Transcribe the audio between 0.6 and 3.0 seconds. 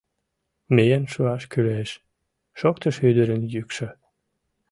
—Миен шуаш кӱлеш!— шоктыш